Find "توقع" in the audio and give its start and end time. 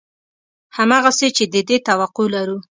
1.87-2.27